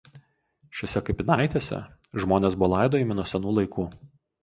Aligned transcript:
Šiose 0.79 1.01
kapinaitėse 1.09 1.83
žmonės 2.25 2.61
buvo 2.63 2.73
laidojami 2.75 3.23
nuo 3.23 3.31
senų 3.37 3.59
laikų. 3.63 3.91